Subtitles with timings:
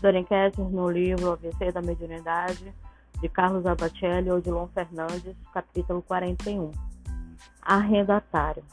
[0.00, 2.72] Dorian Kessler, no livro ABC da Mediunidade,
[3.20, 6.70] de Carlos Abacelli ou de Lon Fernandes, capítulo 41.
[7.60, 8.64] Arrendatário.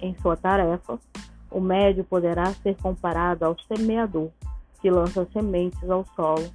[0.00, 0.98] Em sua tarefa,
[1.50, 4.30] o médio poderá ser comparado ao semeador,
[4.82, 6.50] que lança sementes ao solo,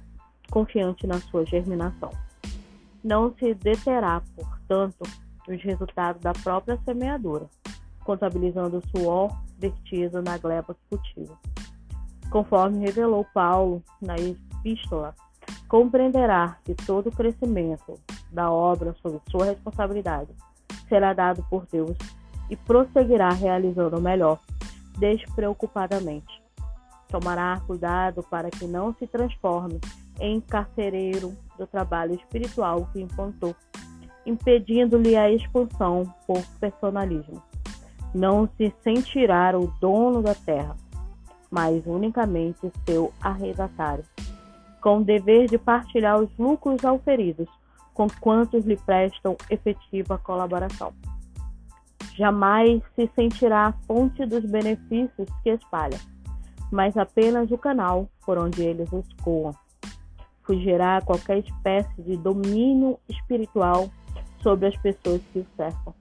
[0.48, 2.10] confiante na sua germinação.
[3.02, 5.02] Não se deterá, portanto,
[5.48, 7.46] os resultados da própria semeadura,
[8.04, 11.36] contabilizando o suor vertido na gleba que cultiva.
[12.30, 15.14] Conforme revelou Paulo na epístola,
[15.68, 17.98] compreenderá que todo o crescimento
[18.30, 20.30] da obra sob sua responsabilidade
[20.88, 21.96] será dado por Deus
[22.48, 24.38] e prosseguirá realizando o melhor,
[24.98, 26.40] despreocupadamente.
[27.08, 29.80] Tomará cuidado para que não se transforme
[30.20, 33.54] em carcereiro do trabalho espiritual que implantou,
[34.24, 37.42] impedindo-lhe a expulsão por personalismo.
[38.14, 40.76] Não se sentirá o dono da terra,
[41.50, 44.04] mas unicamente seu arrendatário,
[44.80, 47.48] com o dever de partilhar os lucros auferidos
[47.92, 50.92] com quantos lhe prestam efetiva colaboração.
[52.16, 55.98] Jamais se sentirá a fonte dos benefícios que espalha,
[56.70, 59.54] mas apenas o canal por onde eles escoam.
[60.44, 63.88] Fugirá qualquer espécie de domínio espiritual
[64.42, 65.94] sobre as pessoas que o cercam,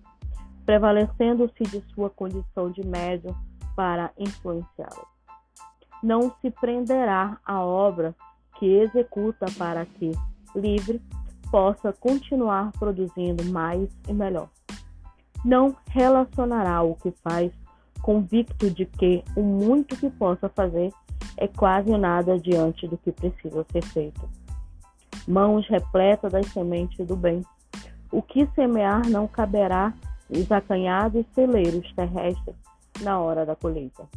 [0.65, 3.35] prevalecendo-se de sua condição de médium
[3.75, 5.18] para influenciá-las.
[6.01, 8.15] Não se prenderá à obra
[8.57, 10.11] que executa para que,
[10.55, 11.01] livre,
[11.51, 14.49] possa continuar produzindo mais e melhor.
[15.43, 17.51] Não relacionará o que faz,
[18.01, 20.91] convicto de que o muito que possa fazer
[21.37, 24.29] é quase nada diante do que precisa ser feito.
[25.27, 27.43] Mãos repletas das sementes do bem.
[28.11, 29.93] O que semear não caberá
[30.29, 32.55] os acanhados celeiros terrestres
[33.01, 34.07] na hora da colheita.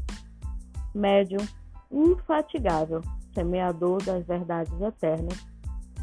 [0.95, 1.47] Médium
[1.93, 3.03] infatigável,
[3.35, 5.39] semeador das verdades eternas,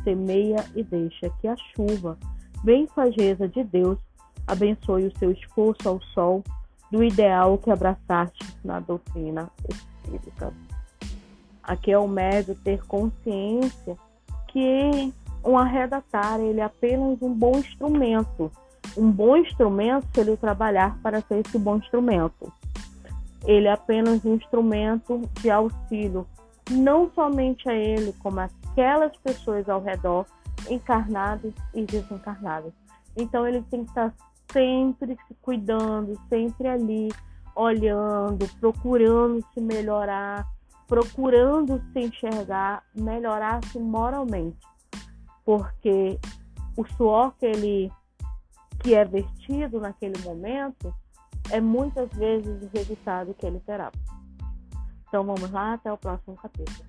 [0.03, 2.17] semeia e deixa que a chuva,
[2.63, 3.97] bem-fageza de Deus,
[4.47, 6.43] abençoe o seu esforço ao sol
[6.91, 10.53] do ideal que abraçaste na doutrina espírita.
[11.63, 13.95] Aqui é o médio ter consciência
[14.47, 15.13] que
[15.43, 18.51] um arredatário ele é apenas um bom instrumento.
[18.97, 22.51] Um bom instrumento se ele trabalhar para ser esse bom instrumento.
[23.45, 26.27] Ele é apenas um instrumento de auxílio,
[26.69, 30.25] não somente a ele, como aquelas pessoas ao redor,
[30.69, 32.73] encarnadas e desencarnadas.
[33.17, 34.13] Então ele tem que estar
[34.51, 37.09] sempre se cuidando, sempre ali,
[37.55, 40.45] olhando, procurando se melhorar,
[40.87, 44.57] procurando se enxergar, melhorar-se moralmente.
[45.45, 46.19] Porque
[46.77, 47.91] o suor que ele
[48.79, 50.93] que é vertido naquele momento
[51.51, 53.91] é muitas vezes o resultado que ele terá.
[55.07, 56.88] Então vamos lá, até o próximo capítulo.